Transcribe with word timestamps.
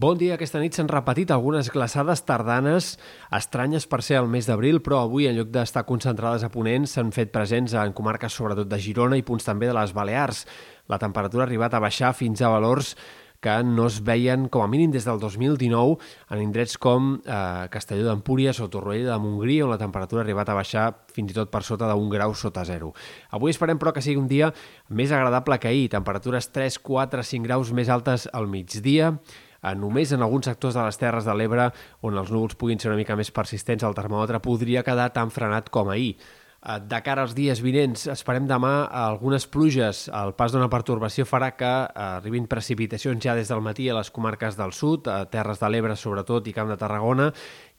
Bon 0.00 0.16
dia. 0.16 0.38
Aquesta 0.38 0.56
nit 0.62 0.72
s'han 0.72 0.88
repetit 0.88 1.28
algunes 1.28 1.68
glaçades 1.68 2.22
tardanes 2.24 2.94
estranyes 3.36 3.84
per 3.84 3.98
ser 4.00 4.16
el 4.22 4.30
mes 4.32 4.46
d'abril, 4.48 4.78
però 4.80 5.02
avui, 5.02 5.26
en 5.28 5.34
lloc 5.36 5.50
d'estar 5.52 5.82
concentrades 5.84 6.40
a 6.40 6.48
Ponent, 6.48 6.86
s'han 6.88 7.10
fet 7.12 7.28
presents 7.34 7.74
en 7.76 7.92
comarques 7.92 8.32
sobretot 8.32 8.70
de 8.70 8.78
Girona 8.80 9.18
i 9.20 9.24
punts 9.28 9.44
també 9.44 9.68
de 9.68 9.74
les 9.76 9.92
Balears. 9.92 10.46
La 10.88 10.96
temperatura 11.02 11.44
ha 11.44 11.48
arribat 11.50 11.76
a 11.76 11.82
baixar 11.84 12.14
fins 12.16 12.40
a 12.40 12.48
valors 12.48 12.94
que 13.44 13.58
no 13.64 13.90
es 13.90 13.98
veien 14.04 14.46
com 14.48 14.64
a 14.64 14.70
mínim 14.72 14.94
des 14.94 15.04
del 15.04 15.20
2019 15.20 15.98
en 16.32 16.40
indrets 16.46 16.78
com 16.80 17.12
eh, 17.20 17.68
Castelló 17.72 18.08
d'Empúries 18.08 18.62
o 18.64 18.70
Torroella 18.72 19.12
de 19.12 19.18
Montgrí, 19.20 19.58
on 19.60 19.72
la 19.72 19.78
temperatura 19.80 20.22
ha 20.22 20.24
arribat 20.24 20.48
a 20.48 20.56
baixar 20.56 20.86
fins 21.12 21.32
i 21.32 21.36
tot 21.36 21.52
per 21.52 21.60
sota 21.64 21.92
d'un 21.92 22.08
grau 22.08 22.32
sota 22.32 22.64
zero. 22.64 22.94
Avui 23.36 23.52
esperem, 23.52 23.76
però, 23.76 23.92
que 23.92 24.04
sigui 24.04 24.20
un 24.20 24.32
dia 24.32 24.48
més 24.88 25.12
agradable 25.12 25.60
que 25.60 25.68
ahir, 25.68 25.92
temperatures 25.92 26.48
3, 26.56 26.80
4, 26.88 27.28
5 27.34 27.48
graus 27.48 27.76
més 27.76 27.92
altes 27.92 28.28
al 28.32 28.48
migdia, 28.48 29.12
eh, 29.62 29.74
només 29.74 30.12
en 30.12 30.22
alguns 30.22 30.50
sectors 30.50 30.76
de 30.76 30.84
les 30.84 31.00
Terres 31.00 31.28
de 31.28 31.34
l'Ebre 31.36 31.70
on 32.02 32.18
els 32.18 32.30
núvols 32.32 32.58
puguin 32.60 32.80
ser 32.80 32.90
una 32.92 33.00
mica 33.00 33.16
més 33.16 33.32
persistents, 33.34 33.84
el 33.84 33.96
termòmetre 33.96 34.42
podria 34.44 34.84
quedar 34.86 35.10
tan 35.16 35.30
frenat 35.30 35.70
com 35.70 35.90
ahir. 35.90 36.14
Eh, 36.60 36.76
de 36.84 36.98
cara 37.00 37.22
als 37.24 37.32
dies 37.32 37.62
vinents, 37.64 38.02
esperem 38.12 38.44
demà 38.44 38.84
algunes 38.84 39.46
pluges. 39.48 40.02
El 40.12 40.34
pas 40.36 40.52
d'una 40.52 40.68
pertorbació 40.68 41.24
farà 41.24 41.54
que 41.56 41.70
eh, 41.70 42.08
arribin 42.20 42.48
precipitacions 42.50 43.24
ja 43.24 43.34
des 43.36 43.48
del 43.48 43.62
matí 43.64 43.88
a 43.88 43.96
les 43.96 44.10
comarques 44.12 44.58
del 44.58 44.74
sud, 44.76 45.08
a 45.08 45.24
Terres 45.32 45.62
de 45.62 45.70
l'Ebre 45.72 45.96
sobretot 45.96 46.50
i 46.50 46.54
Camp 46.56 46.68
de 46.68 46.76
Tarragona, 46.76 47.30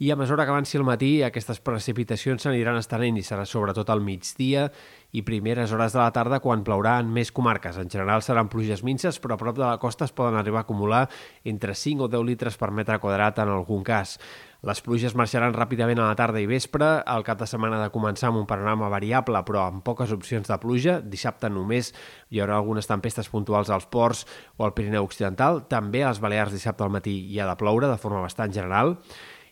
i 0.02 0.10
a 0.10 0.18
mesura 0.18 0.48
que 0.48 0.56
avanci 0.56 0.80
el 0.80 0.88
matí 0.88 1.12
aquestes 1.22 1.62
precipitacions 1.62 2.42
s'aniran 2.42 2.80
estenent 2.82 3.22
i 3.22 3.26
serà 3.26 3.46
sobretot 3.46 3.90
al 3.94 4.02
migdia 4.02 4.72
i 5.12 5.24
primeres 5.28 5.72
hores 5.72 5.94
de 5.94 6.00
la 6.00 6.12
tarda 6.16 6.40
quan 6.44 6.64
plourà 6.68 6.98
en 7.02 7.10
més 7.12 7.32
comarques. 7.32 7.78
En 7.78 7.90
general 7.92 8.24
seran 8.24 8.50
pluges 8.52 8.84
minces, 8.84 9.20
però 9.20 9.36
a 9.36 9.42
prop 9.42 9.58
de 9.58 9.66
la 9.66 9.80
costa 9.82 10.08
es 10.08 10.16
poden 10.16 10.38
arribar 10.40 10.64
a 10.64 10.68
acumular 10.68 11.08
entre 11.44 11.76
5 11.76 12.08
o 12.08 12.12
10 12.12 12.26
litres 12.28 12.58
per 12.58 12.72
metre 12.72 13.00
quadrat 13.00 13.42
en 13.44 13.52
algun 13.52 13.84
cas. 13.84 14.18
Les 14.62 14.78
pluges 14.86 15.16
marxaran 15.18 15.56
ràpidament 15.56 15.98
a 15.98 16.12
la 16.12 16.18
tarda 16.18 16.38
i 16.38 16.46
vespre. 16.46 16.86
El 17.10 17.24
cap 17.26 17.40
de 17.40 17.48
setmana 17.50 17.80
de 17.82 17.90
començar 17.90 18.30
amb 18.30 18.44
un 18.44 18.46
panorama 18.46 18.92
variable, 18.94 19.42
però 19.48 19.64
amb 19.66 19.82
poques 19.82 20.14
opcions 20.14 20.46
de 20.52 20.58
pluja. 20.62 21.00
Dissabte 21.02 21.50
només 21.50 21.90
hi 22.30 22.44
haurà 22.44 22.60
algunes 22.62 22.86
tempestes 22.86 23.32
puntuals 23.34 23.74
als 23.74 23.90
ports 23.90 24.22
o 24.60 24.68
al 24.68 24.76
Pirineu 24.78 25.10
Occidental. 25.10 25.64
També 25.66 26.06
a 26.06 26.14
les 26.14 26.22
Balears 26.22 26.54
dissabte 26.54 26.86
al 26.86 26.94
matí 26.94 27.18
hi 27.34 27.42
ha 27.42 27.50
de 27.50 27.58
ploure 27.58 27.90
de 27.90 27.98
forma 27.98 28.22
bastant 28.22 28.54
general. 28.54 29.00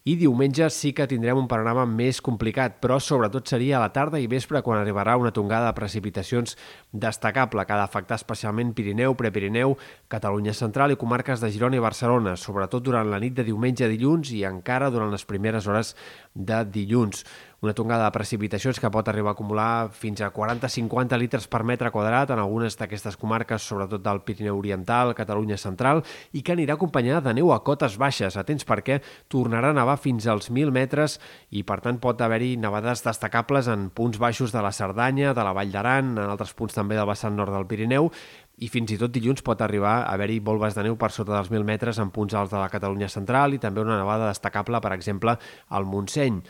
I 0.08 0.14
diumenge 0.16 0.70
sí 0.72 0.94
que 0.96 1.08
tindrem 1.12 1.42
un 1.42 1.48
panorama 1.52 1.84
més 1.84 2.22
complicat, 2.24 2.78
però 2.80 3.02
sobretot 3.04 3.50
seria 3.52 3.76
a 3.78 3.82
la 3.84 3.90
tarda 3.92 4.22
i 4.22 4.30
vespre 4.32 4.62
quan 4.64 4.80
arribarà 4.80 5.18
una 5.20 5.34
tongada 5.36 5.68
de 5.68 5.76
precipitacions 5.76 6.56
destacable 6.94 7.66
que 7.66 7.76
ha 7.76 7.82
d'afectar 7.82 8.16
especialment 8.16 8.72
Pirineu, 8.78 9.18
Prepirineu, 9.20 9.76
Catalunya 10.08 10.56
Central 10.56 10.96
i 10.96 11.00
comarques 11.02 11.44
de 11.44 11.52
Girona 11.52 11.76
i 11.76 11.84
Barcelona, 11.84 12.38
sobretot 12.40 12.86
durant 12.86 13.12
la 13.12 13.20
nit 13.20 13.36
de 13.36 13.44
diumenge 13.44 13.84
a 13.84 13.92
dilluns 13.92 14.32
i 14.32 14.46
encara 14.48 14.88
durant 14.90 15.12
les 15.12 15.28
primeres 15.28 15.68
hores 15.68 15.96
de 16.34 16.64
dilluns 16.72 17.26
una 17.62 17.74
tongada 17.74 18.06
de 18.06 18.16
precipitacions 18.16 18.80
que 18.80 18.90
pot 18.92 19.08
arribar 19.12 19.34
a 19.34 19.36
acumular 19.36 19.90
fins 19.92 20.22
a 20.22 20.32
40-50 20.32 21.18
litres 21.20 21.48
per 21.52 21.64
metre 21.68 21.92
quadrat 21.92 22.32
en 22.32 22.40
algunes 22.40 22.78
d'aquestes 22.80 23.18
comarques, 23.20 23.62
sobretot 23.62 24.04
del 24.04 24.22
Pirineu 24.24 24.58
Oriental, 24.58 25.14
Catalunya 25.16 25.58
Central, 25.60 26.04
i 26.32 26.42
que 26.42 26.56
anirà 26.56 26.78
acompanyada 26.78 27.22
de 27.28 27.36
neu 27.42 27.52
a 27.52 27.60
cotes 27.68 28.00
baixes. 28.00 28.38
Atents 28.40 28.68
perquè 28.68 29.02
tornarà 29.28 29.74
a 29.74 29.78
nevar 29.78 30.00
fins 30.00 30.28
als 30.28 30.48
1.000 30.50 30.72
metres 30.72 31.20
i, 31.52 31.66
per 31.68 31.82
tant, 31.84 32.00
pot 32.00 32.22
haver-hi 32.22 32.56
nevades 32.58 33.04
destacables 33.04 33.68
en 33.68 33.90
punts 33.92 34.20
baixos 34.22 34.56
de 34.56 34.64
la 34.64 34.72
Cerdanya, 34.72 35.34
de 35.36 35.44
la 35.44 35.56
Vall 35.56 35.74
d'Aran, 35.76 36.16
en 36.16 36.30
altres 36.30 36.56
punts 36.56 36.78
també 36.78 36.96
del 36.96 37.10
vessant 37.10 37.36
nord 37.36 37.52
del 37.52 37.68
Pirineu, 37.68 38.12
i 38.60 38.68
fins 38.68 38.92
i 38.92 38.98
tot 39.00 39.12
dilluns 39.12 39.44
pot 39.46 39.62
arribar 39.64 40.02
a 40.02 40.16
haver-hi 40.16 40.40
volves 40.44 40.76
de 40.76 40.84
neu 40.84 40.98
per 41.00 41.12
sota 41.16 41.36
dels 41.36 41.52
1.000 41.52 41.68
metres 41.68 42.00
en 42.00 42.12
punts 42.12 42.36
alts 42.36 42.52
de 42.52 42.60
la 42.60 42.72
Catalunya 42.72 43.08
central 43.12 43.56
i 43.56 43.62
també 43.64 43.84
una 43.84 44.00
nevada 44.00 44.28
destacable, 44.28 44.82
per 44.84 44.92
exemple, 44.96 45.38
al 45.70 45.88
Montseny. 45.88 46.42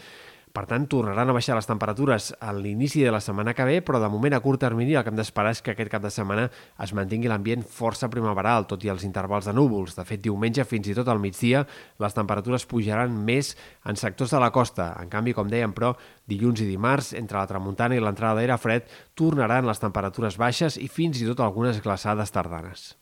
Per 0.60 0.66
tant, 0.68 0.90
tornaran 0.92 1.30
a 1.32 1.34
baixar 1.38 1.56
les 1.56 1.70
temperatures 1.70 2.26
a 2.44 2.50
l'inici 2.52 3.00
de 3.00 3.14
la 3.16 3.22
setmana 3.24 3.54
que 3.56 3.64
ve, 3.64 3.78
però 3.80 4.02
de 4.04 4.10
moment 4.12 4.34
a 4.36 4.42
curt 4.44 4.60
termini 4.60 4.98
el 5.00 5.06
que 5.08 5.14
hem 5.14 5.16
d'esperar 5.16 5.54
és 5.56 5.62
que 5.64 5.72
aquest 5.72 5.94
cap 5.94 6.04
de 6.04 6.12
setmana 6.12 6.50
es 6.84 6.92
mantingui 6.92 7.32
l'ambient 7.32 7.64
força 7.64 8.10
primaveral, 8.12 8.68
tot 8.68 8.84
i 8.84 8.92
els 8.92 9.08
intervals 9.08 9.48
de 9.48 9.56
núvols. 9.56 9.96
De 9.96 10.04
fet, 10.04 10.20
diumenge 10.20 10.68
fins 10.68 10.92
i 10.92 10.98
tot 11.00 11.08
al 11.08 11.24
migdia 11.24 11.64
les 12.04 12.20
temperatures 12.20 12.68
pujaran 12.68 13.16
més 13.24 13.56
en 13.88 13.96
sectors 13.96 14.36
de 14.36 14.44
la 14.44 14.52
costa. 14.52 14.92
En 15.00 15.08
canvi, 15.08 15.32
com 15.32 15.48
dèiem, 15.48 15.72
però, 15.72 15.96
dilluns 16.28 16.60
i 16.60 16.68
dimarts, 16.68 17.14
entre 17.16 17.40
la 17.40 17.48
tramuntana 17.48 17.96
i 17.96 18.04
l'entrada 18.04 18.42
d'aire 18.42 18.60
fred, 18.60 18.92
tornaran 19.16 19.64
les 19.64 19.80
temperatures 19.80 20.36
baixes 20.36 20.76
i 20.76 20.92
fins 20.92 21.24
i 21.24 21.32
tot 21.32 21.40
algunes 21.40 21.80
glaçades 21.80 22.36
tardanes. 22.36 22.99